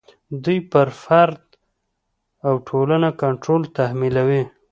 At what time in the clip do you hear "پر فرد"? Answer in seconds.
0.71-1.41